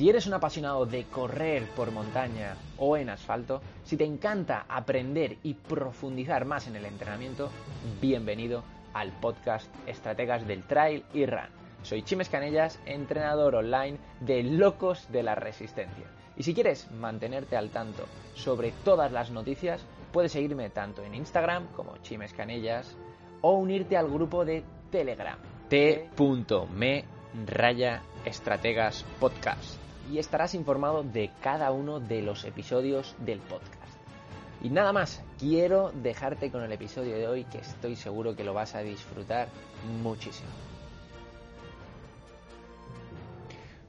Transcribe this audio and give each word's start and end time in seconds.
Si 0.00 0.08
eres 0.08 0.26
un 0.26 0.32
apasionado 0.32 0.86
de 0.86 1.04
correr 1.04 1.62
por 1.76 1.90
montaña 1.90 2.56
o 2.78 2.96
en 2.96 3.10
asfalto, 3.10 3.60
si 3.84 3.98
te 3.98 4.06
encanta 4.06 4.64
aprender 4.66 5.36
y 5.42 5.52
profundizar 5.52 6.46
más 6.46 6.66
en 6.68 6.76
el 6.76 6.86
entrenamiento, 6.86 7.50
bienvenido 8.00 8.64
al 8.94 9.12
podcast 9.20 9.68
Estrategas 9.86 10.46
del 10.46 10.62
Trail 10.62 11.04
y 11.12 11.26
Run. 11.26 11.50
Soy 11.82 12.00
Chimes 12.02 12.30
Canellas, 12.30 12.80
entrenador 12.86 13.56
online 13.56 13.98
de 14.20 14.42
Locos 14.42 15.06
de 15.12 15.22
la 15.22 15.34
Resistencia. 15.34 16.06
Y 16.34 16.44
si 16.44 16.54
quieres 16.54 16.90
mantenerte 16.92 17.58
al 17.58 17.68
tanto 17.68 18.06
sobre 18.34 18.72
todas 18.82 19.12
las 19.12 19.30
noticias, 19.30 19.84
puedes 20.14 20.32
seguirme 20.32 20.70
tanto 20.70 21.04
en 21.04 21.14
Instagram 21.14 21.66
como 21.76 21.98
Chimes 21.98 22.32
Canellas 22.32 22.96
o 23.42 23.52
unirte 23.52 23.98
al 23.98 24.08
grupo 24.08 24.46
de 24.46 24.64
Telegram 24.90 25.36
t.me 25.68 27.04
raya 27.46 28.02
estrategas 28.24 29.04
podcast 29.20 29.79
y 30.10 30.18
estarás 30.18 30.54
informado 30.54 31.02
de 31.04 31.30
cada 31.40 31.70
uno 31.70 32.00
de 32.00 32.22
los 32.22 32.44
episodios 32.44 33.14
del 33.18 33.38
podcast. 33.38 33.70
Y 34.62 34.68
nada 34.68 34.92
más, 34.92 35.22
quiero 35.38 35.92
dejarte 36.02 36.50
con 36.50 36.62
el 36.62 36.72
episodio 36.72 37.16
de 37.16 37.28
hoy 37.28 37.44
que 37.44 37.58
estoy 37.58 37.96
seguro 37.96 38.34
que 38.34 38.44
lo 38.44 38.52
vas 38.52 38.74
a 38.74 38.80
disfrutar 38.80 39.48
muchísimo. 40.02 40.50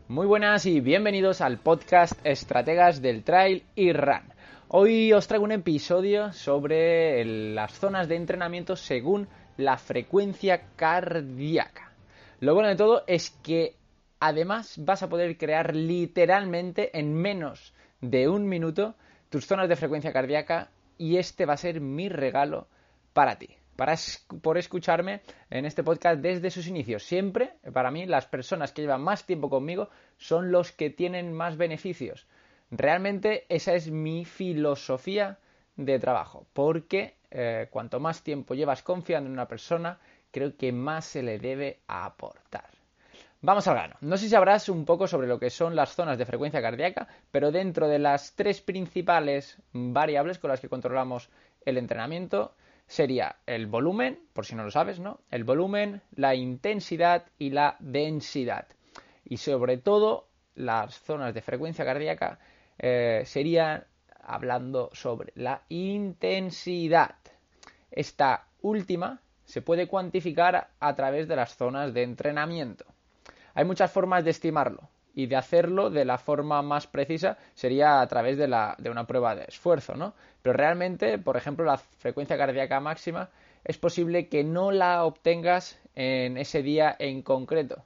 Muy 0.07 0.27
buenas 0.27 0.65
y 0.65 0.79
bienvenidos 0.79 1.41
al 1.41 1.57
podcast 1.57 2.13
Estrategas 2.23 3.01
del 3.01 3.23
Trail 3.23 3.63
y 3.75 3.91
Run. 3.91 4.31
Hoy 4.67 5.11
os 5.13 5.27
traigo 5.27 5.45
un 5.45 5.51
episodio 5.51 6.31
sobre 6.33 7.25
las 7.25 7.73
zonas 7.73 8.07
de 8.07 8.15
entrenamiento 8.15 8.75
según 8.75 9.27
la 9.57 9.77
frecuencia 9.77 10.61
cardíaca. 10.75 11.91
Lo 12.39 12.53
bueno 12.53 12.69
de 12.69 12.75
todo 12.75 13.03
es 13.07 13.31
que 13.43 13.75
además 14.21 14.75
vas 14.77 15.03
a 15.03 15.09
poder 15.09 15.37
crear 15.37 15.75
literalmente 15.75 16.97
en 16.97 17.13
menos 17.13 17.73
de 17.99 18.29
un 18.29 18.47
minuto 18.47 18.95
tus 19.29 19.47
zonas 19.47 19.67
de 19.67 19.75
frecuencia 19.75 20.13
cardíaca 20.13 20.69
y 20.97 21.17
este 21.17 21.45
va 21.45 21.55
a 21.55 21.57
ser 21.57 21.81
mi 21.81 22.07
regalo 22.07 22.67
para 23.13 23.37
ti. 23.37 23.49
Por 24.43 24.59
escucharme 24.59 25.21
en 25.49 25.65
este 25.65 25.83
podcast 25.83 26.21
desde 26.21 26.51
sus 26.51 26.67
inicios. 26.67 27.03
Siempre, 27.03 27.55
para 27.73 27.89
mí, 27.89 28.05
las 28.05 28.27
personas 28.27 28.71
que 28.71 28.83
llevan 28.83 29.01
más 29.01 29.25
tiempo 29.25 29.49
conmigo 29.49 29.89
son 30.17 30.51
los 30.51 30.71
que 30.71 30.91
tienen 30.91 31.33
más 31.33 31.57
beneficios. 31.57 32.27
Realmente 32.69 33.47
esa 33.49 33.73
es 33.73 33.89
mi 33.89 34.23
filosofía 34.23 35.39
de 35.77 35.97
trabajo, 35.97 36.45
porque 36.53 37.15
eh, 37.31 37.69
cuanto 37.71 37.99
más 37.99 38.21
tiempo 38.21 38.53
llevas 38.53 38.83
confiando 38.83 39.27
en 39.27 39.33
una 39.33 39.47
persona, 39.47 39.99
creo 40.29 40.55
que 40.55 40.71
más 40.71 41.05
se 41.05 41.23
le 41.23 41.39
debe 41.39 41.79
aportar. 41.87 42.80
Vamos 43.43 43.67
al 43.67 43.73
grano. 43.73 43.95
No 44.01 44.17
sé 44.17 44.25
si 44.25 44.29
sabrás 44.29 44.69
un 44.69 44.85
poco 44.85 45.07
sobre 45.07 45.27
lo 45.27 45.39
que 45.39 45.49
son 45.49 45.75
las 45.75 45.95
zonas 45.95 46.19
de 46.19 46.27
frecuencia 46.27 46.61
cardíaca, 46.61 47.07
pero 47.31 47.51
dentro 47.51 47.87
de 47.87 47.97
las 47.97 48.35
tres 48.35 48.61
principales 48.61 49.57
variables 49.73 50.37
con 50.37 50.51
las 50.51 50.59
que 50.59 50.69
controlamos 50.69 51.27
el 51.65 51.79
entrenamiento 51.79 52.53
sería 52.85 53.37
el 53.47 53.65
volumen, 53.65 54.19
por 54.33 54.45
si 54.45 54.53
no 54.53 54.63
lo 54.63 54.69
sabes, 54.69 54.99
¿no? 54.99 55.21
El 55.31 55.43
volumen, 55.43 56.03
la 56.15 56.35
intensidad 56.35 57.25
y 57.39 57.49
la 57.49 57.77
densidad. 57.79 58.67
Y 59.25 59.37
sobre 59.37 59.77
todo 59.77 60.27
las 60.53 60.99
zonas 60.99 61.33
de 61.33 61.41
frecuencia 61.41 61.83
cardíaca 61.83 62.37
eh, 62.77 63.23
serían 63.25 63.85
hablando 64.21 64.91
sobre 64.93 65.33
la 65.33 65.63
intensidad. 65.69 67.15
Esta 67.89 68.45
última 68.61 69.19
se 69.45 69.63
puede 69.63 69.87
cuantificar 69.87 70.69
a 70.79 70.95
través 70.95 71.27
de 71.27 71.37
las 71.37 71.55
zonas 71.55 71.91
de 71.95 72.03
entrenamiento. 72.03 72.90
Hay 73.53 73.65
muchas 73.65 73.91
formas 73.91 74.23
de 74.23 74.31
estimarlo 74.31 74.89
y 75.13 75.27
de 75.27 75.35
hacerlo 75.35 75.89
de 75.89 76.05
la 76.05 76.17
forma 76.17 76.61
más 76.61 76.87
precisa 76.87 77.37
sería 77.53 78.01
a 78.01 78.07
través 78.07 78.37
de, 78.37 78.47
la, 78.47 78.75
de 78.77 78.89
una 78.89 79.05
prueba 79.07 79.35
de 79.35 79.45
esfuerzo, 79.47 79.95
¿no? 79.95 80.13
Pero 80.41 80.53
realmente, 80.53 81.17
por 81.17 81.37
ejemplo, 81.37 81.65
la 81.65 81.77
frecuencia 81.77 82.37
cardíaca 82.37 82.79
máxima 82.79 83.29
es 83.63 83.77
posible 83.77 84.27
que 84.27 84.43
no 84.43 84.71
la 84.71 85.03
obtengas 85.03 85.79
en 85.95 86.37
ese 86.37 86.63
día 86.63 86.95
en 86.97 87.21
concreto. 87.21 87.83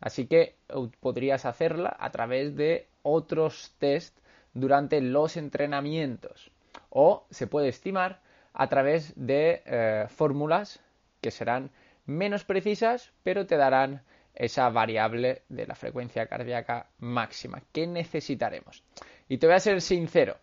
Así 0.00 0.26
que 0.26 0.56
podrías 1.00 1.44
hacerla 1.44 1.96
a 1.98 2.10
través 2.10 2.56
de 2.56 2.88
otros 3.02 3.74
test 3.78 4.18
durante 4.52 5.00
los 5.00 5.36
entrenamientos. 5.36 6.50
O 6.90 7.26
se 7.30 7.46
puede 7.46 7.68
estimar 7.68 8.20
a 8.52 8.68
través 8.68 9.12
de 9.16 9.62
eh, 9.66 10.06
fórmulas 10.08 10.80
que 11.20 11.30
serán 11.30 11.70
menos 12.06 12.44
precisas, 12.44 13.12
pero 13.22 13.46
te 13.46 13.56
darán 13.56 14.02
esa 14.34 14.68
variable 14.70 15.42
de 15.48 15.66
la 15.66 15.74
frecuencia 15.74 16.26
cardíaca 16.26 16.88
máxima 16.98 17.62
que 17.72 17.86
necesitaremos. 17.86 18.82
Y 19.28 19.38
te 19.38 19.46
voy 19.46 19.56
a 19.56 19.60
ser 19.60 19.80
sincero, 19.80 20.36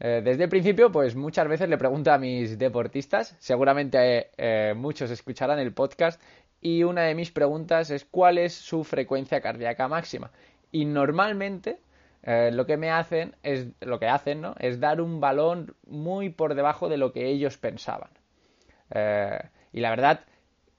eh, 0.00 0.20
desde 0.24 0.44
el 0.44 0.50
principio, 0.50 0.90
pues 0.90 1.14
muchas 1.14 1.48
veces 1.48 1.68
le 1.68 1.78
pregunto 1.78 2.12
a 2.12 2.18
mis 2.18 2.58
deportistas, 2.58 3.36
seguramente 3.38 4.30
eh, 4.36 4.74
muchos 4.74 5.10
escucharán 5.10 5.58
el 5.58 5.72
podcast, 5.72 6.20
y 6.60 6.82
una 6.82 7.02
de 7.02 7.14
mis 7.14 7.30
preguntas 7.30 7.90
es 7.90 8.04
cuál 8.04 8.38
es 8.38 8.54
su 8.54 8.84
frecuencia 8.84 9.40
cardíaca 9.40 9.86
máxima. 9.86 10.30
Y 10.72 10.86
normalmente 10.86 11.78
eh, 12.22 12.50
lo 12.52 12.66
que 12.66 12.76
me 12.76 12.90
hacen 12.90 13.36
es 13.42 13.68
lo 13.80 14.00
que 14.00 14.08
hacen, 14.08 14.40
¿no? 14.40 14.54
Es 14.58 14.80
dar 14.80 15.00
un 15.00 15.20
balón 15.20 15.74
muy 15.86 16.30
por 16.30 16.54
debajo 16.54 16.88
de 16.88 16.96
lo 16.96 17.12
que 17.12 17.28
ellos 17.28 17.58
pensaban. 17.58 18.10
y 19.72 19.80
la 19.80 19.90
verdad, 19.90 20.20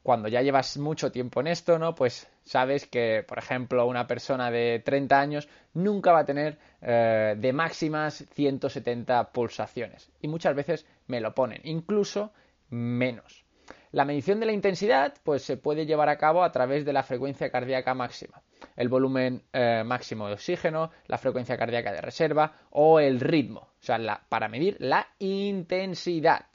cuando 0.05 0.27
ya 0.27 0.43
llevas 0.43 0.77
mucho 0.77 1.11
tiempo 1.11 1.39
en 1.39 1.47
esto, 1.47 1.79
¿no? 1.79 1.95
Pues 1.95 2.29
sabes 2.43 2.85
que, 2.85 3.25
por 3.27 3.39
ejemplo, 3.39 3.88
una 3.88 4.05
persona 4.05 4.51
de 4.51 4.79
30 4.85 5.19
años 5.19 5.49
nunca 5.73 6.11
va 6.11 6.19
a 6.19 6.25
tener 6.25 6.59
eh, 6.79 7.33
de 7.35 7.53
máximas 7.53 8.23
170 8.35 9.31
pulsaciones. 9.31 10.11
Y 10.21 10.27
muchas 10.27 10.55
veces 10.55 10.85
me 11.07 11.21
lo 11.21 11.33
ponen, 11.33 11.59
incluso 11.63 12.31
menos. 12.69 13.45
La 13.94 14.05
medición 14.05 14.39
de 14.39 14.45
la 14.45 14.51
intensidad, 14.51 15.15
pues 15.23 15.41
se 15.41 15.57
puede 15.57 15.88
llevar 15.88 16.09
a 16.09 16.19
cabo 16.19 16.44
a 16.44 16.51
través 16.51 16.85
de 16.85 16.94
la 16.94 17.01
frecuencia 17.01 17.49
cardíaca 17.49 17.95
máxima, 17.95 18.44
el 18.75 18.89
volumen 18.89 19.41
eh, 19.53 19.81
máximo 19.83 20.27
de 20.27 20.33
oxígeno, 20.33 20.91
la 21.07 21.17
frecuencia 21.17 21.57
cardíaca 21.57 21.91
de 21.91 22.01
reserva 22.01 22.53
o 22.69 22.99
el 22.99 23.19
ritmo, 23.19 23.61
o 23.61 23.83
sea, 23.83 24.21
para 24.29 24.49
medir 24.49 24.77
la 24.79 25.07
intensidad, 25.17 26.45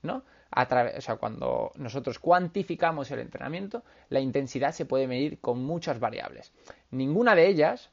¿no? 0.00 0.24
O 0.56 1.00
sea, 1.00 1.16
cuando 1.16 1.72
nosotros 1.76 2.18
cuantificamos 2.18 3.10
el 3.10 3.18
entrenamiento, 3.20 3.82
la 4.08 4.20
intensidad 4.20 4.72
se 4.72 4.84
puede 4.86 5.06
medir 5.06 5.40
con 5.40 5.64
muchas 5.64 5.98
variables. 5.98 6.52
Ninguna 6.90 7.34
de 7.34 7.48
ellas, 7.48 7.90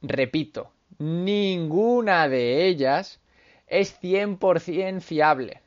repito, 0.00 0.72
ninguna 0.98 2.28
de 2.28 2.66
ellas 2.66 3.20
es 3.68 4.00
100% 4.02 5.00
fiable. 5.00 5.60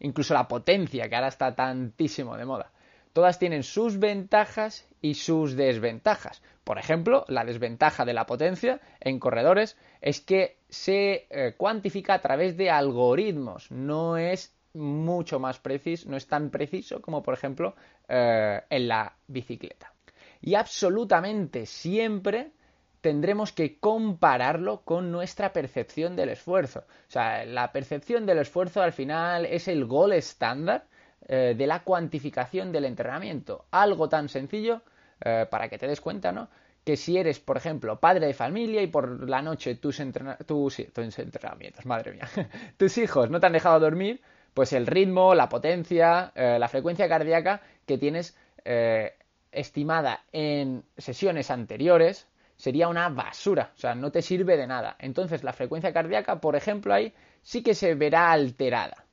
Incluso 0.00 0.34
la 0.34 0.48
potencia, 0.48 1.08
que 1.08 1.14
ahora 1.14 1.28
está 1.28 1.54
tantísimo 1.54 2.36
de 2.36 2.44
moda. 2.44 2.72
Todas 3.12 3.38
tienen 3.38 3.62
sus 3.62 3.98
ventajas 3.98 4.88
y 5.00 5.14
sus 5.14 5.54
desventajas. 5.54 6.42
Por 6.64 6.78
ejemplo, 6.78 7.24
la 7.28 7.44
desventaja 7.44 8.04
de 8.04 8.14
la 8.14 8.26
potencia 8.26 8.80
en 9.00 9.18
corredores 9.18 9.76
es 10.00 10.20
que 10.20 10.56
se 10.68 11.26
eh, 11.30 11.54
cuantifica 11.56 12.14
a 12.14 12.20
través 12.20 12.56
de 12.56 12.70
algoritmos, 12.70 13.70
no 13.70 14.16
es 14.16 14.54
mucho 14.74 15.38
más 15.38 15.58
preciso, 15.58 16.08
no 16.08 16.16
es 16.16 16.26
tan 16.26 16.50
preciso 16.50 17.00
como 17.00 17.22
por 17.22 17.34
ejemplo 17.34 17.74
eh, 18.08 18.60
en 18.70 18.88
la 18.88 19.14
bicicleta. 19.26 19.92
Y 20.40 20.54
absolutamente 20.54 21.66
siempre 21.66 22.52
tendremos 23.00 23.52
que 23.52 23.78
compararlo 23.78 24.82
con 24.82 25.10
nuestra 25.10 25.52
percepción 25.52 26.16
del 26.16 26.30
esfuerzo. 26.30 26.80
O 26.80 27.10
sea, 27.10 27.44
la 27.44 27.72
percepción 27.72 28.24
del 28.24 28.38
esfuerzo 28.38 28.80
al 28.80 28.92
final 28.92 29.44
es 29.44 29.68
el 29.68 29.84
gol 29.84 30.12
estándar 30.12 30.86
eh, 31.28 31.54
de 31.56 31.66
la 31.66 31.82
cuantificación 31.82 32.72
del 32.72 32.84
entrenamiento. 32.84 33.66
Algo 33.72 34.08
tan 34.08 34.28
sencillo 34.28 34.82
eh, 35.24 35.46
para 35.50 35.68
que 35.68 35.78
te 35.78 35.86
des 35.86 36.00
cuenta, 36.00 36.32
¿no? 36.32 36.48
Que 36.84 36.96
si 36.96 37.16
eres, 37.16 37.38
por 37.38 37.56
ejemplo, 37.56 38.00
padre 38.00 38.26
de 38.26 38.34
familia 38.34 38.82
y 38.82 38.88
por 38.88 39.28
la 39.28 39.42
noche 39.42 39.76
tus, 39.76 40.00
tus 40.46 40.78
entrenamientos, 40.80 41.86
madre 41.86 42.12
mía, 42.12 42.28
tus 42.76 42.98
hijos 42.98 43.30
no 43.30 43.38
te 43.38 43.46
han 43.46 43.52
dejado 43.52 43.78
dormir, 43.78 44.20
pues 44.54 44.72
el 44.72 44.86
ritmo, 44.86 45.34
la 45.34 45.48
potencia, 45.48 46.32
eh, 46.34 46.58
la 46.58 46.68
frecuencia 46.68 47.08
cardíaca 47.08 47.62
que 47.86 47.98
tienes 47.98 48.36
eh, 48.64 49.14
estimada 49.50 50.24
en 50.32 50.84
sesiones 50.96 51.50
anteriores 51.50 52.28
sería 52.56 52.88
una 52.88 53.08
basura, 53.08 53.72
o 53.74 53.78
sea, 53.78 53.94
no 53.94 54.12
te 54.12 54.22
sirve 54.22 54.56
de 54.56 54.66
nada. 54.66 54.96
Entonces 54.98 55.42
la 55.42 55.52
frecuencia 55.52 55.92
cardíaca, 55.92 56.40
por 56.40 56.54
ejemplo, 56.54 56.94
ahí 56.94 57.12
sí 57.42 57.62
que 57.62 57.74
se 57.74 57.94
verá 57.94 58.30
alterada. 58.30 59.04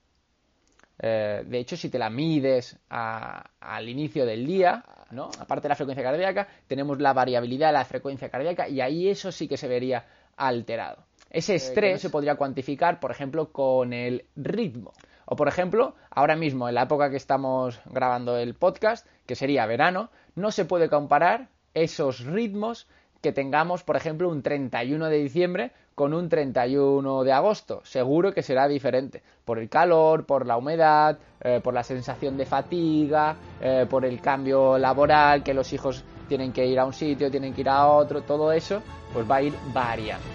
Eh, 1.02 1.44
de 1.46 1.60
hecho, 1.60 1.78
si 1.78 1.90
te 1.90 1.98
la 1.98 2.10
mides 2.10 2.78
al 2.90 3.90
inicio 3.90 4.26
del 4.26 4.46
día, 4.46 4.84
¿no? 5.12 5.30
aparte 5.40 5.64
de 5.64 5.70
la 5.70 5.76
frecuencia 5.76 6.04
cardíaca, 6.04 6.48
tenemos 6.68 7.00
la 7.00 7.14
variabilidad 7.14 7.70
de 7.70 7.74
la 7.74 7.86
frecuencia 7.86 8.30
cardíaca 8.30 8.68
y 8.68 8.82
ahí 8.82 9.10
eso 9.10 9.32
sí 9.32 9.48
que 9.48 9.58
se 9.58 9.68
vería 9.68 10.06
alterado. 10.36 11.06
Ese 11.30 11.56
estrés 11.56 12.02
se 12.02 12.10
podría 12.10 12.36
cuantificar, 12.36 13.00
por 13.00 13.12
ejemplo, 13.12 13.52
con 13.52 13.94
el 13.94 14.26
ritmo. 14.36 14.94
O 15.32 15.36
por 15.36 15.48
ejemplo, 15.48 15.94
ahora 16.10 16.36
mismo, 16.36 16.68
en 16.68 16.74
la 16.74 16.84
época 16.84 17.12
que 17.12 17.18
estamos 17.18 17.80
grabando 17.86 18.36
el 18.36 18.56
podcast, 18.56 19.06
que 19.28 19.36
sería 19.36 19.68
verano, 19.68 20.10
no 20.34 20.50
se 20.50 20.66
puede 20.66 20.90
comparar 20.90 21.50
esos 21.76 22.22
ritmos 22.22 22.88
que 23.22 23.32
tengamos, 23.32 23.84
por 23.84 23.96
ejemplo, 23.96 24.28
un 24.28 24.42
31 24.42 25.06
de 25.06 25.18
diciembre 25.18 25.72
con 25.94 26.16
un 26.16 26.30
31 26.30 27.24
de 27.24 27.32
agosto. 27.32 27.82
Seguro 27.84 28.34
que 28.34 28.42
será 28.42 28.68
diferente. 28.68 29.22
Por 29.46 29.60
el 29.60 29.70
calor, 29.70 30.26
por 30.26 30.48
la 30.48 30.58
humedad, 30.58 31.20
eh, 31.42 31.60
por 31.64 31.76
la 31.76 31.84
sensación 31.84 32.36
de 32.36 32.48
fatiga, 32.48 33.36
eh, 33.62 33.86
por 33.88 34.06
el 34.06 34.20
cambio 34.22 34.80
laboral, 34.80 35.44
que 35.44 35.54
los 35.54 35.72
hijos 35.74 36.04
tienen 36.28 36.52
que 36.52 36.66
ir 36.66 36.80
a 36.80 36.86
un 36.86 36.94
sitio, 36.94 37.30
tienen 37.30 37.54
que 37.54 37.62
ir 37.62 37.70
a 37.70 37.86
otro, 37.86 38.24
todo 38.24 38.52
eso, 38.52 38.82
pues 39.14 39.30
va 39.30 39.36
a 39.36 39.42
ir 39.44 39.54
variando. 39.72 40.26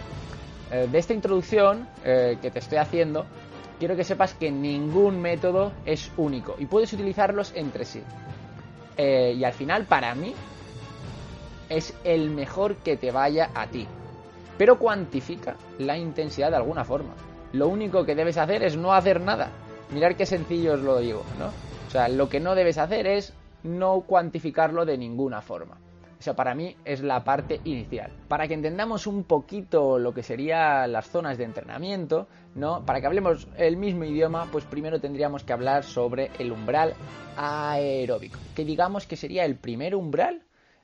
Eh, 0.70 0.86
de 0.90 0.98
esta 0.98 1.14
introducción 1.14 1.88
que 2.04 2.50
te 2.52 2.58
estoy 2.60 2.78
haciendo, 2.78 3.26
quiero 3.78 3.96
que 3.96 4.04
sepas 4.04 4.34
que 4.34 4.50
ningún 4.50 5.20
método 5.20 5.72
es 5.84 6.10
único 6.16 6.56
y 6.58 6.66
puedes 6.66 6.92
utilizarlos 6.92 7.52
entre 7.54 7.84
sí. 7.84 8.02
y 8.96 9.44
al 9.44 9.52
final, 9.52 9.84
para 9.86 10.14
mí, 10.14 10.34
es 11.68 11.94
el 12.04 12.30
mejor 12.30 12.76
que 12.76 12.96
te 12.96 13.10
vaya 13.10 13.50
a 13.54 13.66
ti. 13.66 13.86
Pero 14.56 14.78
cuantifica 14.78 15.56
la 15.78 15.96
intensidad 15.96 16.50
de 16.50 16.56
alguna 16.56 16.84
forma. 16.84 17.14
Lo 17.52 17.68
único 17.68 18.04
que 18.04 18.14
debes 18.14 18.38
hacer 18.38 18.62
es 18.62 18.76
no 18.76 18.92
hacer 18.92 19.20
nada. 19.20 19.50
Mirar 19.90 20.16
qué 20.16 20.26
sencillo 20.26 20.74
os 20.74 20.80
lo 20.80 20.98
digo, 20.98 21.24
¿no? 21.38 21.46
O 21.46 21.90
sea, 21.90 22.08
lo 22.08 22.28
que 22.28 22.40
no 22.40 22.54
debes 22.54 22.78
hacer 22.78 23.06
es 23.06 23.32
no 23.62 24.02
cuantificarlo 24.02 24.84
de 24.84 24.98
ninguna 24.98 25.40
forma. 25.40 25.76
O 26.24 26.28
sea, 26.32 26.34
para 26.34 26.54
mí 26.54 26.74
es 26.86 27.02
la 27.02 27.22
parte 27.22 27.60
inicial. 27.64 28.10
Para 28.28 28.48
que 28.48 28.54
entendamos 28.54 29.06
un 29.06 29.24
poquito 29.24 29.98
lo 29.98 30.14
que 30.14 30.22
serían 30.22 30.90
las 30.90 31.10
zonas 31.10 31.36
de 31.36 31.44
entrenamiento, 31.44 32.28
¿no? 32.54 32.82
Para 32.86 33.02
que 33.02 33.06
hablemos 33.06 33.46
el 33.58 33.76
mismo 33.76 34.04
idioma, 34.04 34.48
pues 34.50 34.64
primero 34.64 34.98
tendríamos 35.02 35.44
que 35.44 35.52
hablar 35.52 35.84
sobre 35.84 36.30
el 36.38 36.50
umbral 36.50 36.94
aeróbico, 37.36 38.38
que 38.56 38.64
digamos 38.64 39.06
que 39.06 39.16
sería 39.16 39.44
el 39.44 39.56
primer 39.56 39.94
umbral 39.94 40.40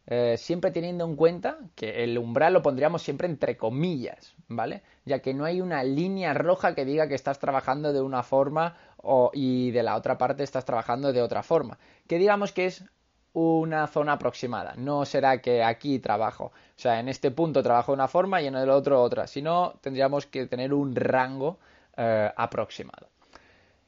eh, 0.07 0.37
siempre 0.37 0.73
teniendo 0.73 1.07
en 1.07 1.17
cuenta 1.17 1.57
que 1.75 2.05
el 2.05 2.19
umbral 2.19 2.53
lo 2.53 2.61
pondríamos 2.61 3.01
siempre 3.01 3.27
entre 3.27 3.57
comillas, 3.57 4.35
¿vale? 4.47 4.83
Ya 5.07 5.21
que 5.21 5.33
no 5.33 5.47
hay 5.47 5.63
una 5.63 5.83
línea 5.85 6.35
roja 6.35 6.75
que 6.75 6.85
diga 6.85 7.09
que 7.09 7.15
estás 7.15 7.39
trabajando 7.39 7.95
de 7.95 8.03
una 8.03 8.23
forma 8.23 8.77
y 9.33 9.71
de 9.71 9.83
la 9.83 9.97
otra 9.97 10.19
parte 10.19 10.43
estás 10.43 10.67
trabajando 10.67 11.15
de 11.15 11.23
otra 11.23 11.43
forma. 11.43 11.79
Que 12.07 12.19
digamos 12.19 12.53
que 12.53 12.67
es 12.67 12.85
una 13.33 13.87
zona 13.87 14.13
aproximada. 14.15 14.75
No 14.77 15.05
será 15.05 15.41
que 15.41 15.63
aquí 15.63 15.99
trabajo, 15.99 16.47
o 16.47 16.53
sea, 16.77 17.01
en 17.01 17.09
este 17.09 17.31
punto 17.31 17.63
trabajo 17.63 17.93
de 17.93 17.97
una 17.97 18.09
forma 18.09 18.43
y 18.43 18.47
en 18.47 18.57
el 18.57 18.71
otro 18.71 19.01
otra, 19.03 19.27
sino 19.27 19.75
tendríamos 19.81 20.27
que 20.27 20.47
tener 20.47 20.75
un 20.75 20.95
rango 20.95 21.59
eh, 21.97 22.31
aproximado. 22.37 23.09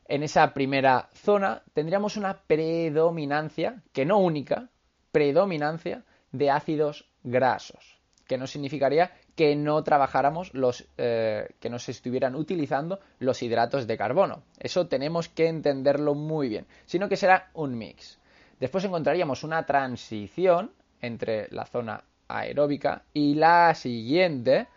En 0.06 0.22
esa 0.22 0.52
primera 0.52 1.08
zona 1.14 1.62
tendríamos 1.72 2.16
una 2.16 2.36
predominancia, 2.36 3.82
que 3.92 4.04
no 4.04 4.18
única, 4.18 4.68
predominancia 5.10 6.04
de 6.30 6.50
ácidos 6.50 7.08
grasos, 7.22 7.98
que 8.26 8.38
no 8.38 8.46
significaría 8.46 9.12
que 9.34 9.56
no 9.56 9.82
trabajáramos 9.82 10.52
los 10.54 10.86
eh, 10.98 11.48
que 11.58 11.70
no 11.70 11.78
se 11.78 11.92
estuvieran 11.92 12.34
utilizando 12.34 13.00
los 13.18 13.42
hidratos 13.42 13.86
de 13.86 13.96
carbono. 13.96 14.42
Eso 14.58 14.86
tenemos 14.86 15.28
que 15.28 15.48
entenderlo 15.48 16.14
muy 16.14 16.48
bien, 16.48 16.66
sino 16.84 17.08
que 17.08 17.16
será 17.16 17.50
un 17.54 17.76
mix. 17.76 18.18
Después 18.62 18.84
encontraríamos 18.84 19.42
una 19.42 19.66
transición 19.66 20.70
entre 21.00 21.48
la 21.50 21.66
zona 21.66 22.04
aeróbica 22.28 23.02
y 23.12 23.34
la 23.34 23.74
siguiente 23.74 24.68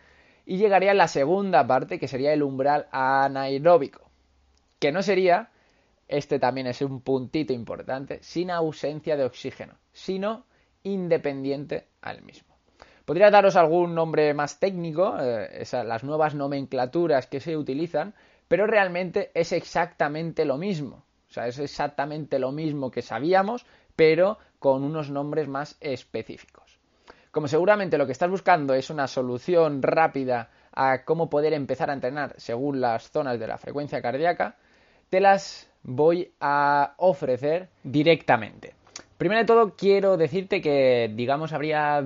y 0.43 0.57
llegaría 0.57 0.95
la 0.95 1.07
segunda 1.07 1.67
parte 1.67 1.99
que 1.99 2.07
sería 2.07 2.33
el 2.33 2.41
umbral 2.41 2.87
anaeróbico, 2.89 4.09
que 4.79 4.91
no 4.91 5.03
sería 5.03 5.51
este 6.07 6.39
también 6.39 6.65
es 6.65 6.81
un 6.81 7.01
puntito 7.01 7.53
importante, 7.53 8.23
sin 8.23 8.49
ausencia 8.49 9.17
de 9.17 9.25
oxígeno, 9.25 9.75
sino 9.93 10.47
independiente 10.81 11.89
al 12.01 12.23
mismo. 12.23 12.57
Podría 13.05 13.29
daros 13.29 13.55
algún 13.55 13.93
nombre 13.93 14.33
más 14.33 14.59
técnico, 14.59 15.15
eh, 15.21 15.63
las 15.71 16.03
nuevas 16.03 16.33
nomenclaturas 16.33 17.27
que 17.27 17.39
se 17.39 17.55
utilizan, 17.55 18.15
pero 18.47 18.65
realmente 18.65 19.29
es 19.35 19.51
exactamente 19.51 20.43
lo 20.43 20.57
mismo. 20.57 21.04
Sea, 21.35 21.47
es 21.47 21.59
exactamente 21.59 22.39
lo 22.39 22.53
mismo 22.53 22.91
que 22.91 23.01
sabíamos, 23.01 23.65
pero 23.97 24.37
con 24.57 24.83
unos 24.83 25.09
nombres 25.09 25.49
más 25.49 25.75
específicos. 25.81 26.79
Como 27.29 27.49
seguramente 27.49 27.97
lo 27.97 28.05
que 28.05 28.13
estás 28.13 28.29
buscando 28.29 28.73
es 28.73 28.89
una 28.89 29.05
solución 29.07 29.81
rápida 29.81 30.49
a 30.71 31.03
cómo 31.03 31.29
poder 31.29 31.51
empezar 31.51 31.89
a 31.89 31.93
entrenar 31.93 32.35
según 32.37 32.79
las 32.79 33.11
zonas 33.11 33.37
de 33.37 33.47
la 33.47 33.57
frecuencia 33.57 34.01
cardíaca, 34.01 34.55
te 35.09 35.19
las 35.19 35.69
voy 35.83 36.31
a 36.39 36.93
ofrecer 36.99 37.67
directamente. 37.83 38.73
Primero 39.17 39.41
de 39.41 39.45
todo, 39.45 39.75
quiero 39.75 40.15
decirte 40.15 40.61
que, 40.61 41.11
digamos, 41.13 41.51
habría 41.51 42.01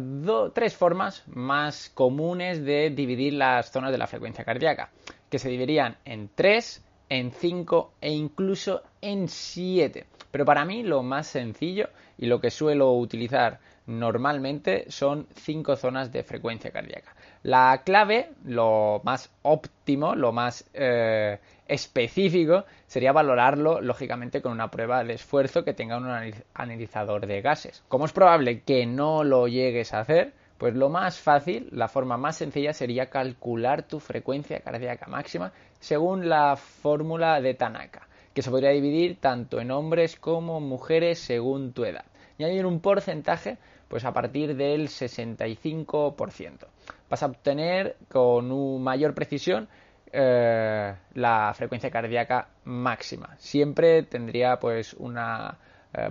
tres 0.55 0.75
formas 0.75 1.23
más 1.27 1.91
comunes 1.91 2.65
de 2.65 2.89
dividir 2.89 3.33
las 3.33 3.69
zonas 3.71 3.91
de 3.91 3.99
la 3.99 4.07
frecuencia 4.07 4.43
cardíaca, 4.43 4.89
que 5.29 5.37
se 5.37 5.49
dividirían 5.49 5.97
en 6.03 6.31
tres, 6.33 6.83
en 7.09 7.31
cinco 7.31 7.94
e 8.00 8.11
incluso 8.11 8.83
en 9.01 9.27
siete. 9.27 10.06
Pero 10.31 10.45
para 10.45 10.65
mí 10.65 10.83
lo 10.83 11.03
más 11.03 11.27
sencillo 11.27 11.89
y 12.17 12.27
lo 12.27 12.39
que 12.39 12.51
suelo 12.51 12.94
utilizar 12.94 13.59
normalmente 13.88 14.85
son 14.89 15.27
cinco 15.35 15.75
zonas 15.75 16.11
de 16.11 16.23
frecuencia 16.23 16.71
cardíaca. 16.71 17.15
La 17.41 17.81
clave, 17.83 18.29
lo 18.45 19.01
más 19.03 19.31
óptimo, 19.41 20.13
lo 20.13 20.31
más 20.31 20.69
eh, 20.73 21.39
específico, 21.67 22.65
sería 22.85 23.11
valorarlo 23.11 23.81
lógicamente 23.81 24.41
con 24.41 24.51
una 24.51 24.69
prueba 24.69 25.03
de 25.03 25.13
esfuerzo 25.13 25.63
que 25.63 25.73
tenga 25.73 25.97
un 25.97 26.33
analizador 26.53 27.25
de 27.25 27.41
gases. 27.41 27.83
Como 27.88 28.06
es 28.06 28.11
probable 28.11 28.61
que 28.61 28.85
no 28.85 29.23
lo 29.23 29.47
llegues 29.47 29.94
a 29.94 30.01
hacer, 30.01 30.33
pues 30.59 30.75
lo 30.75 30.89
más 30.89 31.19
fácil, 31.19 31.69
la 31.71 31.88
forma 31.88 32.17
más 32.17 32.35
sencilla 32.35 32.73
sería 32.73 33.09
calcular 33.09 33.83
tu 33.83 34.01
frecuencia 34.01 34.59
cardíaca 34.59 35.07
máxima 35.07 35.53
según 35.79 36.27
la 36.27 36.57
fórmula 36.57 37.39
de 37.39 37.53
Tanaka, 37.53 38.09
que 38.33 38.41
se 38.41 38.51
podría 38.51 38.71
dividir 38.71 39.21
tanto 39.21 39.61
en 39.61 39.71
hombres 39.71 40.17
como 40.17 40.59
mujeres 40.59 41.19
según 41.19 41.71
tu 41.71 41.85
edad. 41.85 42.03
Y 42.38 42.44
hay 42.44 42.59
un 42.59 42.81
porcentaje 42.81 43.57
pues 43.88 44.03
a 44.03 44.11
partir 44.11 44.57
del 44.57 44.89
65%. 44.89 46.67
Vas 47.09 47.23
a 47.23 47.27
obtener 47.27 47.95
con 48.09 48.83
mayor 48.83 49.15
precisión 49.15 49.69
eh, 50.11 50.94
la 51.13 51.53
frecuencia 51.56 51.89
cardíaca 51.89 52.50
máxima. 52.65 53.33
Siempre 53.38 54.03
tendría 54.03 54.59
pues 54.59 54.94
una 54.94 55.57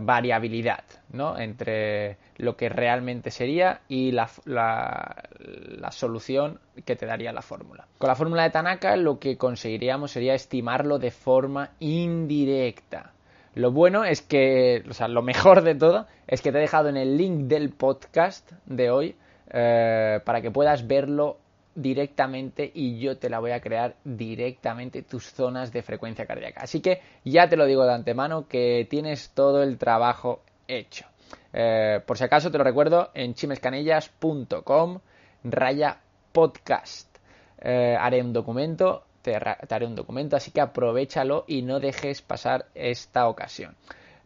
variabilidad 0.00 0.82
¿no? 1.12 1.38
entre 1.38 2.16
lo 2.36 2.56
que 2.56 2.68
realmente 2.68 3.30
sería 3.30 3.80
y 3.88 4.10
la, 4.12 4.28
la, 4.44 5.90
solución 5.90 6.58
que 6.84 6.96
te 6.96 7.06
daría 7.06 7.32
la 7.32 7.42
fórmula. 7.42 7.86
Con 7.98 8.08
la 8.08 8.16
fórmula 8.16 8.42
de 8.42 8.50
Tanaka 8.50 8.96
lo 8.96 9.18
que 9.18 9.36
conseguiríamos 9.36 10.10
sería 10.10 10.34
estimarlo 10.34 10.98
de 10.98 11.10
forma 11.10 11.70
indirecta. 11.78 13.12
Lo 13.54 13.72
bueno 13.72 14.04
es 14.04 14.22
que, 14.22 14.84
o 14.88 14.92
sea, 14.92 15.08
lo 15.08 15.22
mejor 15.22 15.62
de 15.62 15.74
todo 15.74 16.06
es 16.26 16.42
que 16.42 16.52
te 16.52 16.58
he 16.58 16.60
dejado 16.60 16.88
en 16.88 16.96
el 16.96 17.16
link 17.16 17.46
del 17.46 17.70
podcast 17.70 18.52
de 18.66 18.90
hoy 18.90 19.16
eh, 19.50 20.20
para 20.24 20.40
que 20.40 20.50
puedas 20.50 20.86
verlo 20.86 21.38
directamente 21.80 22.70
y 22.74 22.98
yo 22.98 23.18
te 23.18 23.30
la 23.30 23.38
voy 23.38 23.52
a 23.52 23.60
crear 23.60 23.94
directamente 24.04 25.02
tus 25.02 25.32
zonas 25.32 25.72
de 25.72 25.82
frecuencia 25.82 26.26
cardíaca. 26.26 26.62
Así 26.62 26.80
que 26.80 27.00
ya 27.24 27.48
te 27.48 27.56
lo 27.56 27.66
digo 27.66 27.84
de 27.84 27.94
antemano 27.94 28.48
que 28.48 28.86
tienes 28.90 29.30
todo 29.30 29.62
el 29.62 29.78
trabajo 29.78 30.42
hecho. 30.66 31.06
Eh, 31.52 32.00
por 32.04 32.18
si 32.18 32.24
acaso 32.24 32.50
te 32.50 32.58
lo 32.58 32.64
recuerdo 32.64 33.10
en 33.14 33.34
chimescanellas.com 33.34 34.98
raya 35.44 36.00
podcast. 36.32 37.16
Eh, 37.60 37.96
haré 37.98 38.22
un 38.22 38.32
documento, 38.32 39.04
te, 39.22 39.36
haré 39.36 39.86
un 39.86 39.94
documento, 39.94 40.36
así 40.36 40.50
que 40.50 40.60
aprovechalo 40.60 41.44
y 41.46 41.62
no 41.62 41.78
dejes 41.78 42.22
pasar 42.22 42.66
esta 42.74 43.28
ocasión. 43.28 43.76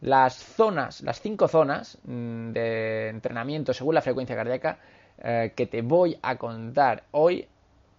Las 0.01 0.35
zonas, 0.35 1.01
las 1.01 1.21
cinco 1.21 1.47
zonas 1.47 1.97
mm, 2.03 2.51
de 2.51 3.09
entrenamiento 3.09 3.73
según 3.73 3.95
la 3.95 4.01
frecuencia 4.01 4.35
cardíaca 4.35 4.79
eh, 5.19 5.53
que 5.55 5.65
te 5.65 5.81
voy 5.81 6.17
a 6.21 6.37
contar 6.37 7.03
hoy, 7.11 7.47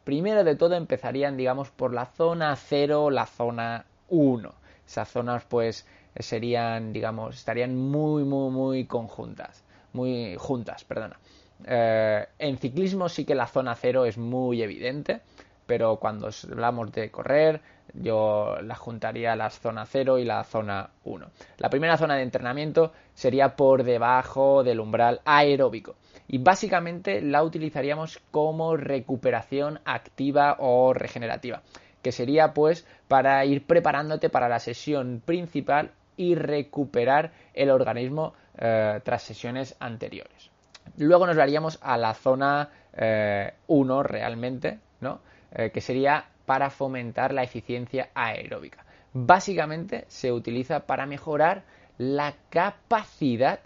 primero 0.04 0.44
de 0.44 0.56
todo 0.56 0.75
empezarían, 0.75 1.37
digamos, 1.37 1.71
por 1.71 1.92
la 1.92 2.06
zona 2.06 2.54
0 2.56 3.11
la 3.11 3.26
zona 3.26 3.87
1. 4.09 4.54
Esas 4.87 5.09
zonas, 5.09 5.44
pues, 5.49 5.87
serían, 6.16 6.92
digamos, 6.92 7.37
estarían 7.37 7.76
muy, 7.76 8.25
muy, 8.25 8.50
muy 8.50 8.85
conjuntas. 8.87 9.64
Muy 9.92 10.37
juntas, 10.38 10.85
perdona. 10.85 11.18
Eh, 11.66 12.26
en 12.38 12.59
ciclismo 12.59 13.09
sí 13.09 13.25
que 13.25 13.35
la 13.35 13.47
zona 13.47 13.75
0 13.75 14.04
es 14.06 14.18
muy 14.18 14.62
evidente, 14.62 15.21
pero 15.66 15.97
cuando 15.97 16.28
hablamos 16.50 16.92
de 16.92 17.11
correr, 17.11 17.62
yo 17.95 18.57
la 18.63 18.75
juntaría 18.75 19.37
la 19.37 19.51
zona 19.51 19.87
0 19.87 20.19
y 20.19 20.25
la 20.25 20.43
zona 20.45 20.91
1. 21.05 21.27
La 21.59 21.71
primera 21.71 21.97
zona 21.97 22.17
de 22.17 22.23
entrenamiento 22.23 22.93
sería 23.15 23.55
por 23.57 23.85
debajo 23.85 24.65
del 24.65 24.81
umbral 24.81 25.21
aeróbico 25.25 25.95
y 26.27 26.39
básicamente 26.39 27.21
la 27.21 27.43
utilizaríamos 27.45 28.21
como 28.31 28.77
recuperación 28.77 29.81
activa 29.85 30.57
o 30.59 30.93
regenerativa, 30.93 31.63
que 32.03 32.13
sería 32.13 32.53
pues 32.53 32.87
para 33.09 33.45
ir 33.45 33.67
preparándote 33.67 34.29
para 34.29 34.49
la 34.49 34.59
sesión 34.59 35.23
principal 35.25 35.93
y 36.17 36.35
recuperar 36.35 37.33
el 37.55 37.71
organismo 37.71 38.35
eh, 38.59 39.01
tras 39.05 39.23
sesiones 39.23 39.77
anteriores. 39.79 40.51
Luego 40.97 41.27
nos 41.27 41.37
daríamos 41.37 41.79
a 41.83 41.97
la 41.97 42.15
zona 42.15 42.71
1 43.67 44.03
realmente, 44.05 44.79
¿no? 45.01 45.19
que 45.51 45.81
sería 45.81 46.27
para 46.47 46.71
fomentar 46.71 47.33
la 47.33 47.43
eficiencia 47.43 48.11
aeróbica. 48.15 48.85
Básicamente 49.13 50.05
se 50.09 50.33
utiliza 50.33 50.81
para 50.81 51.07
mejorar 51.07 51.65
la 51.99 52.35
capacidad 52.51 53.61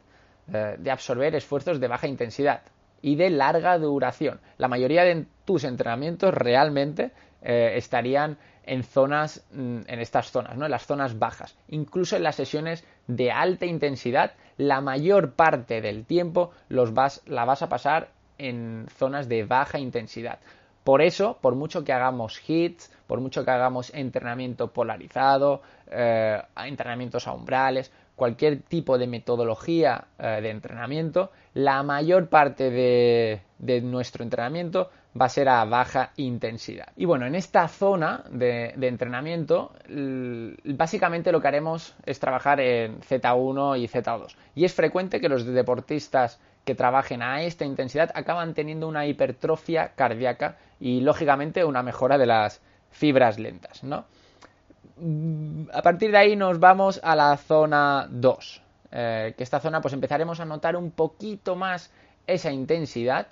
eh, 0.52 0.76
de 0.78 0.90
absorber 0.90 1.34
esfuerzos 1.34 1.80
de 1.80 1.88
baja 1.88 2.06
intensidad 2.06 2.62
y 3.02 3.16
de 3.16 3.30
larga 3.30 3.78
duración. 3.78 4.40
La 4.58 4.68
mayoría 4.68 5.04
de 5.04 5.26
tus 5.44 5.64
entrenamientos 5.64 6.34
realmente 6.34 7.12
eh, 7.42 7.72
estarían 7.76 8.38
en 8.64 8.82
zonas, 8.82 9.46
mm, 9.52 9.80
en 9.86 10.00
estas 10.00 10.30
zonas, 10.30 10.56
¿no? 10.56 10.66
En 10.66 10.70
las 10.70 10.86
zonas 10.86 11.18
bajas. 11.18 11.56
Incluso 11.68 12.16
en 12.16 12.22
las 12.22 12.36
sesiones 12.36 12.84
de 13.06 13.30
alta 13.30 13.66
intensidad, 13.66 14.32
la 14.56 14.80
mayor 14.80 15.32
parte 15.32 15.80
del 15.80 16.04
tiempo 16.04 16.52
los 16.68 16.92
vas, 16.92 17.22
la 17.26 17.44
vas 17.44 17.62
a 17.62 17.68
pasar 17.68 18.10
en 18.36 18.86
zonas 18.96 19.28
de 19.28 19.44
baja 19.44 19.78
intensidad. 19.78 20.38
Por 20.88 21.02
eso, 21.02 21.36
por 21.42 21.54
mucho 21.54 21.84
que 21.84 21.92
hagamos 21.92 22.40
hits, 22.48 22.90
por 23.06 23.20
mucho 23.20 23.44
que 23.44 23.50
hagamos 23.50 23.92
entrenamiento 23.92 24.68
polarizado, 24.68 25.60
eh, 25.90 26.40
entrenamientos 26.64 27.26
a 27.28 27.34
umbrales, 27.34 27.92
cualquier 28.16 28.62
tipo 28.62 28.96
de 28.96 29.06
metodología 29.06 30.06
eh, 30.18 30.38
de 30.40 30.48
entrenamiento, 30.48 31.30
la 31.52 31.82
mayor 31.82 32.30
parte 32.30 32.70
de, 32.70 33.82
nuestro 33.82 34.24
entrenamiento 34.24 34.88
va 35.20 35.26
a 35.26 35.28
ser 35.28 35.48
a 35.48 35.64
baja 35.64 36.12
intensidad. 36.16 36.88
Y 36.96 37.04
bueno, 37.04 37.26
en 37.26 37.34
esta 37.34 37.66
zona 37.68 38.24
de, 38.30 38.74
entrenamiento, 38.80 39.72
básicamente 40.64 41.32
lo 41.32 41.40
que 41.40 41.48
haremos 41.48 41.94
es 42.06 42.20
trabajar 42.20 42.60
en 42.60 43.00
Z1 43.00 43.78
y 43.78 43.88
Z2. 43.88 44.36
Y 44.54 44.64
es 44.64 44.74
frecuente 44.74 45.20
que 45.20 45.28
los 45.28 45.44
deportistas 45.46 46.40
que 46.64 46.74
trabajen 46.74 47.22
a 47.22 47.42
esta 47.42 47.64
intensidad 47.64 48.10
acaban 48.14 48.54
teniendo 48.54 48.88
una 48.88 49.06
hipertrofia 49.06 49.92
cardíaca 49.94 50.56
y 50.78 51.00
lógicamente 51.00 51.64
una 51.64 51.82
mejora 51.82 52.18
de 52.18 52.26
las 52.26 52.60
fibras 52.90 53.38
lentas, 53.38 53.82
¿no? 53.82 54.04
A 55.72 55.82
partir 55.82 56.10
de 56.10 56.18
ahí 56.18 56.36
nos 56.36 56.58
vamos 56.58 57.00
a 57.02 57.14
la 57.14 57.36
zona 57.36 58.06
2, 58.10 58.62
eh, 58.90 59.34
que 59.36 59.44
esta 59.44 59.60
zona 59.60 59.80
pues 59.80 59.94
empezaremos 59.94 60.40
a 60.40 60.44
notar 60.44 60.76
un 60.76 60.90
poquito 60.90 61.54
más 61.54 61.92
esa 62.26 62.50
intensidad 62.50 63.28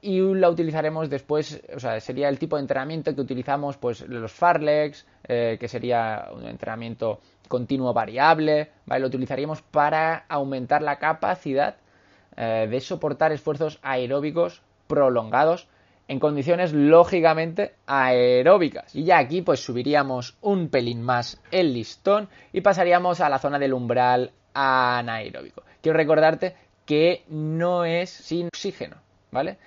y 0.00 0.20
la 0.20 0.48
utilizaremos 0.48 1.10
después, 1.10 1.60
o 1.74 1.80
sea, 1.80 2.00
sería 2.00 2.28
el 2.28 2.38
tipo 2.38 2.56
de 2.56 2.62
entrenamiento 2.62 3.14
que 3.14 3.20
utilizamos 3.20 3.76
pues 3.76 4.02
los 4.08 4.32
Farlex, 4.32 5.06
eh, 5.26 5.56
que 5.58 5.68
sería 5.68 6.28
un 6.32 6.44
entrenamiento 6.46 7.20
continuo 7.48 7.92
variable, 7.92 8.70
¿vale? 8.86 9.00
Lo 9.00 9.08
utilizaríamos 9.08 9.62
para 9.62 10.24
aumentar 10.28 10.82
la 10.82 10.98
capacidad 10.98 11.76
eh, 12.36 12.68
de 12.70 12.80
soportar 12.80 13.32
esfuerzos 13.32 13.80
aeróbicos 13.82 14.62
prolongados 14.86 15.68
en 16.06 16.20
condiciones 16.20 16.72
lógicamente 16.72 17.74
aeróbicas. 17.86 18.94
Y 18.94 19.04
ya 19.04 19.18
aquí 19.18 19.42
pues 19.42 19.60
subiríamos 19.60 20.36
un 20.40 20.68
pelín 20.68 21.02
más 21.02 21.40
el 21.50 21.74
listón 21.74 22.28
y 22.52 22.60
pasaríamos 22.60 23.20
a 23.20 23.28
la 23.28 23.38
zona 23.38 23.58
del 23.58 23.74
umbral 23.74 24.32
anaeróbico. 24.54 25.62
Quiero 25.82 25.98
recordarte 25.98 26.54
que 26.86 27.24
no 27.28 27.84
es 27.84 28.08
sin 28.08 28.46
oxígeno, 28.46 28.96
¿vale? 29.30 29.58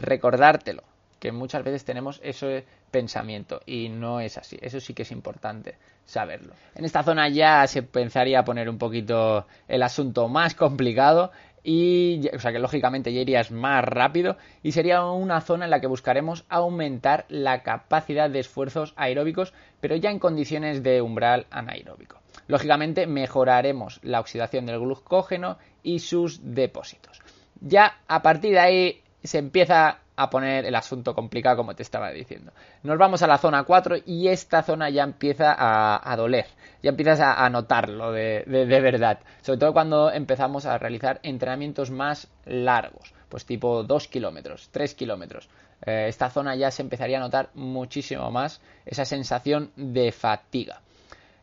Recordártelo, 0.00 0.82
que 1.20 1.30
muchas 1.30 1.62
veces 1.62 1.84
tenemos 1.84 2.20
ese 2.24 2.64
pensamiento 2.90 3.60
y 3.66 3.88
no 3.90 4.20
es 4.20 4.38
así. 4.38 4.58
Eso 4.60 4.80
sí 4.80 4.94
que 4.94 5.02
es 5.02 5.12
importante 5.12 5.76
saberlo. 6.04 6.54
En 6.74 6.84
esta 6.84 7.02
zona 7.02 7.28
ya 7.28 7.66
se 7.66 7.82
pensaría 7.82 8.42
poner 8.42 8.68
un 8.68 8.78
poquito 8.78 9.46
el 9.68 9.82
asunto 9.82 10.28
más 10.28 10.54
complicado 10.54 11.30
y 11.62 12.26
o 12.34 12.38
sea 12.38 12.52
que 12.52 12.58
lógicamente 12.58 13.12
ya 13.12 13.20
irías 13.20 13.50
más 13.50 13.84
rápido 13.84 14.38
y 14.62 14.72
sería 14.72 15.04
una 15.04 15.42
zona 15.42 15.66
en 15.66 15.70
la 15.70 15.80
que 15.80 15.86
buscaremos 15.86 16.46
aumentar 16.48 17.26
la 17.28 17.62
capacidad 17.62 18.30
de 18.30 18.40
esfuerzos 18.40 18.94
aeróbicos 18.96 19.52
pero 19.80 19.94
ya 19.96 20.10
en 20.10 20.18
condiciones 20.18 20.82
de 20.82 21.02
umbral 21.02 21.46
anaeróbico. 21.50 22.18
Lógicamente 22.46 23.06
mejoraremos 23.06 24.00
la 24.02 24.20
oxidación 24.20 24.64
del 24.64 24.80
glucógeno 24.80 25.58
y 25.82 25.98
sus 25.98 26.40
depósitos. 26.42 27.20
Ya 27.60 28.00
a 28.08 28.22
partir 28.22 28.52
de 28.52 28.60
ahí 28.60 29.02
se 29.26 29.38
empieza 29.38 29.98
a 30.20 30.28
poner 30.28 30.66
el 30.66 30.74
asunto 30.74 31.14
complicado 31.14 31.56
como 31.56 31.74
te 31.74 31.82
estaba 31.82 32.10
diciendo. 32.10 32.52
Nos 32.82 32.98
vamos 32.98 33.22
a 33.22 33.26
la 33.26 33.38
zona 33.38 33.64
4 33.64 33.96
y 34.04 34.28
esta 34.28 34.62
zona 34.62 34.90
ya 34.90 35.02
empieza 35.02 35.56
a, 35.58 36.16
doler, 36.16 36.46
ya 36.82 36.90
empiezas 36.90 37.20
a, 37.20 37.48
notarlo 37.48 38.12
de, 38.12 38.44
verdad, 38.46 39.20
sobre 39.40 39.58
todo 39.58 39.72
cuando 39.72 40.10
empezamos 40.10 40.66
a 40.66 40.76
realizar 40.76 41.20
entrenamientos 41.22 41.90
más 41.90 42.28
largos, 42.44 43.14
pues 43.30 43.46
tipo 43.46 43.82
2 43.82 44.08
kilómetros, 44.08 44.68
3 44.72 44.94
kilómetros. 44.94 45.48
Eh, 45.86 46.06
esta 46.08 46.28
zona 46.28 46.54
ya 46.54 46.70
se 46.70 46.82
empezaría 46.82 47.16
a 47.16 47.20
notar 47.20 47.48
muchísimo 47.54 48.30
más 48.30 48.60
esa 48.84 49.06
sensación 49.06 49.72
de 49.76 50.12
fatiga, 50.12 50.82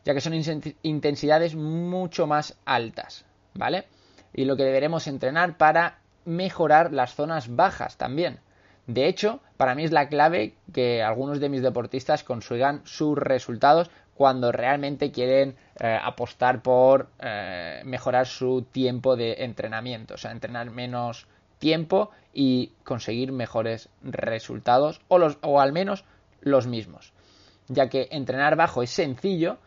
ya 0.04 0.14
que 0.14 0.20
son 0.20 0.34
intensidades 0.82 1.56
mucho 1.56 2.28
más 2.28 2.56
altas, 2.64 3.24
¿vale? 3.54 3.86
Y 4.32 4.44
lo 4.44 4.56
que 4.56 4.62
deberemos 4.62 5.08
entrenar 5.08 5.56
para 5.56 5.98
mejorar 6.28 6.92
las 6.92 7.14
zonas 7.14 7.56
bajas 7.56 7.96
también. 7.96 8.40
De 8.86 9.06
hecho, 9.06 9.40
para 9.56 9.74
mí 9.74 9.84
es 9.84 9.92
la 9.92 10.08
clave 10.08 10.54
que 10.72 11.02
algunos 11.02 11.40
de 11.40 11.48
mis 11.48 11.62
deportistas 11.62 12.24
consigan 12.24 12.82
sus 12.84 13.18
resultados 13.18 13.90
cuando 14.14 14.50
realmente 14.50 15.10
quieren 15.10 15.56
eh, 15.78 15.98
apostar 16.02 16.62
por 16.62 17.08
eh, 17.20 17.82
mejorar 17.84 18.26
su 18.26 18.62
tiempo 18.62 19.16
de 19.16 19.44
entrenamiento, 19.44 20.14
o 20.14 20.16
sea, 20.16 20.32
entrenar 20.32 20.70
menos 20.70 21.26
tiempo 21.58 22.10
y 22.32 22.72
conseguir 22.84 23.32
mejores 23.32 23.88
resultados 24.02 25.00
o, 25.08 25.18
los, 25.18 25.38
o 25.42 25.60
al 25.60 25.72
menos 25.72 26.04
los 26.40 26.66
mismos. 26.66 27.12
Ya 27.68 27.88
que 27.88 28.08
entrenar 28.10 28.56
bajo 28.56 28.82
es 28.82 28.90
sencillo, 28.90 29.58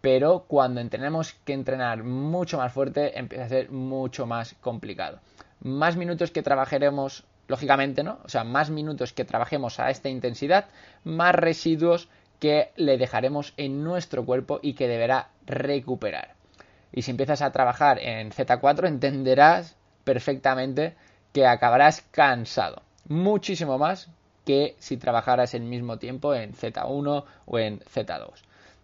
pero 0.00 0.44
cuando 0.48 0.86
tenemos 0.88 1.34
que 1.44 1.52
entrenar 1.52 2.02
mucho 2.02 2.58
más 2.58 2.72
fuerte 2.72 3.18
empieza 3.18 3.44
a 3.44 3.48
ser 3.48 3.70
mucho 3.70 4.26
más 4.26 4.54
complicado. 4.60 5.20
Más 5.60 5.96
minutos 5.96 6.30
que 6.30 6.42
trabajaremos 6.42 7.24
lógicamente, 7.48 8.02
¿no? 8.02 8.20
O 8.24 8.28
sea, 8.28 8.44
más 8.44 8.70
minutos 8.70 9.12
que 9.12 9.24
trabajemos 9.24 9.80
a 9.80 9.90
esta 9.90 10.08
intensidad, 10.08 10.66
más 11.04 11.34
residuos 11.34 12.08
que 12.38 12.72
le 12.76 12.96
dejaremos 12.96 13.52
en 13.56 13.84
nuestro 13.84 14.24
cuerpo 14.24 14.60
y 14.62 14.74
que 14.74 14.88
deberá 14.88 15.28
recuperar. 15.46 16.34
Y 16.92 17.02
si 17.02 17.10
empiezas 17.10 17.42
a 17.42 17.52
trabajar 17.52 17.98
en 17.98 18.30
Z4 18.30 18.88
entenderás 18.88 19.76
perfectamente 20.04 20.96
que 21.32 21.46
acabarás 21.46 22.02
cansado, 22.10 22.82
muchísimo 23.06 23.78
más 23.78 24.08
que 24.44 24.74
si 24.78 24.96
trabajaras 24.96 25.54
el 25.54 25.62
mismo 25.62 25.98
tiempo 25.98 26.34
en 26.34 26.54
Z1 26.54 27.24
o 27.46 27.58
en 27.58 27.80
Z2. 27.80 28.30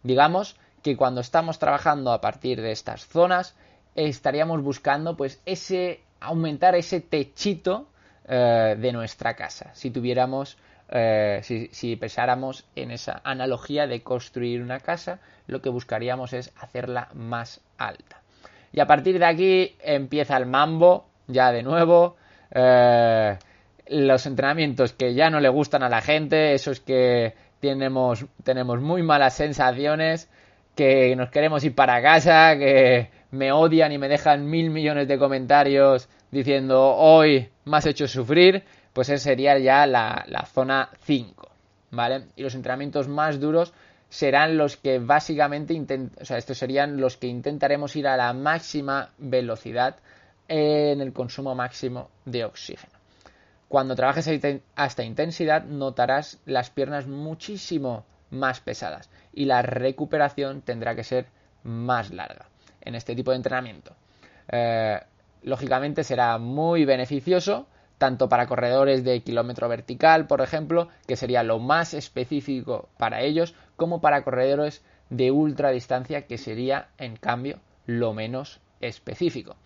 Digamos 0.03 0.57
que 0.83 0.97
cuando 0.97 1.21
estamos 1.21 1.59
trabajando 1.59 2.13
a 2.13 2.21
partir 2.21 2.61
de 2.61 2.73
estas 2.73 3.07
zonas 3.07 3.57
estaríamos 3.97 4.63
buscando 4.63 5.17
pues 5.17 5.41
ese 5.47 6.01
aumentar 6.21 6.75
ese 6.75 7.01
techito 7.01 7.89
eh, 8.29 8.77
de 8.79 8.93
nuestra 8.93 9.35
casa. 9.35 9.71
Si 9.75 9.91
tuviéramos, 9.91 10.59
eh, 10.89 11.41
si, 11.43 11.97
pensáramos 11.97 12.65
en 12.75 12.91
esa 12.91 13.21
analogía 13.25 13.87
de 13.87 14.03
construir 14.03 14.63
una 14.63 14.81
casa, 14.81 15.21
lo 15.47 15.63
que 15.63 15.69
buscaríamos 15.69 16.33
es 16.33 16.53
hacerla 16.61 17.09
más 17.15 17.61
alta. 17.79 18.21
Y 18.73 18.81
a 18.81 18.87
partir 18.87 19.19
de 19.19 19.27
aquí 19.27 19.77
empieza 19.81 20.37
el 20.37 20.47
mambo, 20.47 21.07
ya 21.29 21.53
de 21.53 21.63
nuevo. 21.63 22.17
Eh, 22.51 23.39
los 23.89 24.27
entrenamientos 24.27 24.93
que 24.93 25.15
ya 25.15 25.31
no 25.31 25.39
le 25.39 25.49
gustan 25.49 25.83
a 25.83 25.89
la 25.89 26.01
gente, 26.01 26.55
esos 26.55 26.81
que 26.81 27.35
tenemos, 27.61 28.27
tenemos 28.43 28.81
muy 28.81 29.03
malas 29.03 29.35
sensaciones, 29.35 30.29
que 30.75 31.15
nos 31.17 31.31
queremos 31.31 31.65
ir 31.65 31.75
para 31.75 32.03
casa, 32.03 32.57
que 32.59 33.09
me 33.31 33.53
odian 33.53 33.93
y 33.93 33.99
me 33.99 34.09
dejan 34.09 34.47
mil 34.47 34.71
millones 34.71 35.09
de 35.09 35.19
comentarios 35.19 36.09
diciendo 36.31 36.95
hoy 36.95 37.49
me 37.65 37.77
has 37.77 37.87
hecho 37.87 38.07
sufrir, 38.07 38.65
pues 38.93 39.09
esa 39.09 39.25
sería 39.25 39.59
ya 39.59 39.87
la, 39.87 40.49
zona 40.53 40.91
5, 41.03 41.49
¿vale? 41.91 42.27
Y 42.37 42.43
los 42.43 42.55
entrenamientos 42.55 43.09
más 43.09 43.41
duros 43.41 43.73
serán 44.09 44.57
los 44.57 44.77
que 44.77 44.99
básicamente, 44.99 45.75
o 46.21 46.25
sea, 46.25 46.39
estos 46.39 46.59
serían 46.59 47.01
los 47.01 47.17
que 47.17 47.27
intentaremos 47.27 47.97
ir 47.97 48.07
a 48.07 48.17
la 48.17 48.33
máxima 48.33 49.11
velocidad 49.19 49.97
en 50.49 51.01
el 51.01 51.13
consumo 51.13 51.55
máximo 51.55 52.11
de 52.25 52.45
oxígeno. 52.45 52.93
Cuando 53.69 53.97
trabajes 53.97 54.29
a 54.29 54.85
esta 54.87 55.03
intensidad 55.03 55.65
notarás 55.65 56.39
las 56.47 56.71
piernas 56.71 57.09
muchísimo 57.09 58.05
más 58.31 58.61
pesadas 58.61 59.11
y 59.33 59.47
la 59.47 59.63
recuperación 59.63 60.63
tendrá 60.63 60.95
que 60.95 61.03
ser 61.03 61.27
más 61.65 62.13
larga 62.13 62.47
en 62.87 62.95
este 62.95 63.15
tipo 63.15 63.33
de 63.33 63.37
entrenamiento. 63.37 63.95
Eh, 64.49 64.99
lógicamente 65.43 66.05
será 66.05 66.39
muy 66.39 66.85
beneficioso 66.87 67.67
tanto 67.99 68.29
para 68.29 68.47
corredores 68.47 69.05
de 69.05 69.23
kilómetro 69.23 69.69
vertical, 69.69 70.27
por 70.27 70.41
ejemplo, 70.41 70.89
que 71.07 71.17
sería 71.17 71.43
lo 71.43 71.59
más 71.59 71.95
específico 71.95 72.89
para 72.99 73.23
ellos, 73.23 73.55
como 73.77 74.01
para 74.01 74.23
corredores 74.23 74.83
de 75.11 75.31
ultra 75.31 75.71
distancia, 75.71 76.27
que 76.27 76.39
sería, 76.39 76.89
en 76.99 77.17
cambio, 77.17 77.59
lo 77.87 78.13
menos 78.13 78.61
específico. 78.81 79.57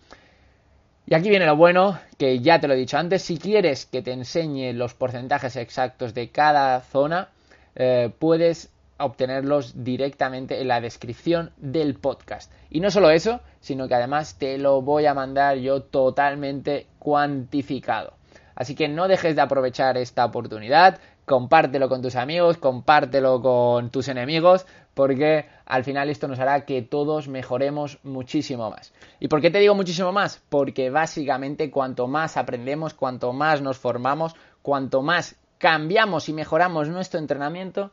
Y 1.05 1.15
aquí 1.15 1.29
viene 1.29 1.45
lo 1.45 1.57
bueno, 1.57 1.99
que 2.17 2.39
ya 2.39 2.59
te 2.59 2.67
lo 2.67 2.73
he 2.73 2.77
dicho 2.77 2.97
antes, 2.97 3.21
si 3.23 3.37
quieres 3.37 3.85
que 3.85 4.01
te 4.01 4.13
enseñe 4.13 4.71
los 4.73 4.93
porcentajes 4.93 5.55
exactos 5.57 6.13
de 6.13 6.29
cada 6.29 6.79
zona, 6.81 7.29
eh, 7.75 8.11
puedes 8.17 8.70
obtenerlos 9.03 9.83
directamente 9.83 10.61
en 10.61 10.67
la 10.67 10.81
descripción 10.81 11.51
del 11.57 11.95
podcast. 11.95 12.51
Y 12.69 12.79
no 12.79 12.91
solo 12.91 13.09
eso, 13.09 13.41
sino 13.59 13.87
que 13.87 13.95
además 13.95 14.37
te 14.37 14.57
lo 14.57 14.81
voy 14.81 15.05
a 15.05 15.13
mandar 15.13 15.57
yo 15.57 15.81
totalmente 15.81 16.87
cuantificado. 16.99 18.13
Así 18.55 18.75
que 18.75 18.87
no 18.87 19.07
dejes 19.07 19.35
de 19.35 19.41
aprovechar 19.41 19.97
esta 19.97 20.25
oportunidad, 20.25 20.99
compártelo 21.25 21.89
con 21.89 22.01
tus 22.01 22.15
amigos, 22.15 22.57
compártelo 22.57 23.41
con 23.41 23.89
tus 23.89 24.07
enemigos, 24.07 24.65
porque 24.93 25.45
al 25.65 25.83
final 25.83 26.09
esto 26.09 26.27
nos 26.27 26.39
hará 26.39 26.65
que 26.65 26.81
todos 26.81 27.27
mejoremos 27.27 27.99
muchísimo 28.03 28.69
más. 28.69 28.93
¿Y 29.19 29.27
por 29.29 29.41
qué 29.41 29.49
te 29.49 29.59
digo 29.59 29.75
muchísimo 29.75 30.11
más? 30.11 30.41
Porque 30.49 30.89
básicamente 30.89 31.71
cuanto 31.71 32.07
más 32.07 32.37
aprendemos, 32.37 32.93
cuanto 32.93 33.33
más 33.33 33.61
nos 33.61 33.77
formamos, 33.77 34.35
cuanto 34.61 35.01
más 35.01 35.37
cambiamos 35.57 36.27
y 36.27 36.33
mejoramos 36.33 36.89
nuestro 36.89 37.19
entrenamiento, 37.19 37.91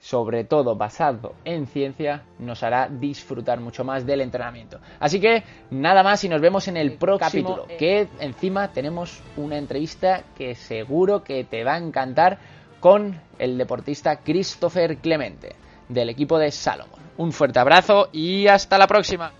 sobre 0.00 0.44
todo 0.44 0.76
basado 0.76 1.34
en 1.44 1.66
ciencia, 1.66 2.24
nos 2.38 2.62
hará 2.62 2.88
disfrutar 2.88 3.60
mucho 3.60 3.84
más 3.84 4.06
del 4.06 4.22
entrenamiento. 4.22 4.80
Así 4.98 5.20
que 5.20 5.44
nada 5.70 6.02
más 6.02 6.24
y 6.24 6.28
nos 6.28 6.40
vemos 6.40 6.66
en 6.68 6.78
el 6.78 6.94
próximo 6.94 7.50
capítulo, 7.50 7.78
que 7.78 8.08
encima 8.18 8.72
tenemos 8.72 9.22
una 9.36 9.58
entrevista 9.58 10.24
que 10.36 10.54
seguro 10.54 11.22
que 11.22 11.44
te 11.44 11.64
va 11.64 11.74
a 11.74 11.78
encantar 11.78 12.38
con 12.80 13.20
el 13.38 13.58
deportista 13.58 14.16
Christopher 14.20 14.96
Clemente 14.96 15.54
del 15.88 16.08
equipo 16.08 16.38
de 16.38 16.50
Salomon. 16.50 17.00
Un 17.18 17.32
fuerte 17.32 17.58
abrazo 17.58 18.08
y 18.10 18.46
hasta 18.46 18.78
la 18.78 18.86
próxima. 18.86 19.32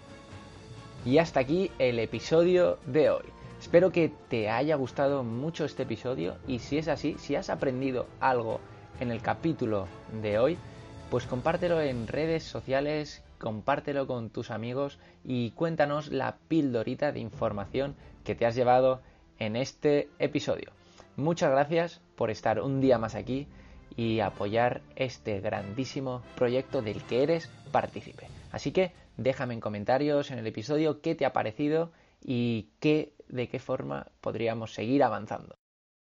Y 1.06 1.16
hasta 1.16 1.40
aquí 1.40 1.70
el 1.78 1.98
episodio 1.98 2.78
de 2.84 3.08
hoy. 3.08 3.24
Espero 3.58 3.90
que 3.90 4.12
te 4.28 4.50
haya 4.50 4.76
gustado 4.76 5.22
mucho 5.22 5.64
este 5.64 5.84
episodio 5.84 6.36
y 6.46 6.58
si 6.58 6.76
es 6.76 6.88
así, 6.88 7.16
si 7.18 7.34
has 7.36 7.48
aprendido 7.48 8.06
algo 8.20 8.60
en 8.98 9.10
el 9.10 9.22
capítulo 9.22 9.86
de 10.20 10.38
hoy, 10.38 10.58
pues 11.10 11.26
compártelo 11.26 11.80
en 11.80 12.06
redes 12.06 12.44
sociales, 12.44 13.22
compártelo 13.38 14.06
con 14.06 14.30
tus 14.30 14.50
amigos 14.50 14.98
y 15.24 15.50
cuéntanos 15.52 16.08
la 16.08 16.38
pildorita 16.48 17.12
de 17.12 17.20
información 17.20 17.96
que 18.24 18.34
te 18.34 18.46
has 18.46 18.54
llevado 18.54 19.00
en 19.38 19.56
este 19.56 20.08
episodio. 20.18 20.70
Muchas 21.16 21.50
gracias 21.50 22.00
por 22.16 22.30
estar 22.30 22.60
un 22.60 22.80
día 22.80 22.98
más 22.98 23.14
aquí 23.14 23.48
y 23.96 24.20
apoyar 24.20 24.82
este 24.96 25.40
grandísimo 25.40 26.22
proyecto 26.36 26.82
del 26.82 27.02
que 27.02 27.22
eres 27.22 27.48
partícipe. 27.72 28.28
Así 28.52 28.72
que 28.72 28.92
déjame 29.16 29.54
en 29.54 29.60
comentarios 29.60 30.30
en 30.30 30.38
el 30.38 30.46
episodio 30.46 31.00
qué 31.00 31.14
te 31.14 31.26
ha 31.26 31.32
parecido 31.32 31.92
y 32.24 32.68
qué, 32.80 33.12
de 33.28 33.48
qué 33.48 33.58
forma 33.58 34.06
podríamos 34.20 34.74
seguir 34.74 35.02
avanzando. 35.02 35.59